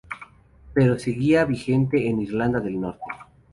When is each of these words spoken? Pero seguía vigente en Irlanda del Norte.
Pero 0.73 0.97
seguía 0.97 1.45
vigente 1.45 2.07
en 2.09 2.21
Irlanda 2.23 2.59
del 2.59 2.81
Norte. 2.81 3.03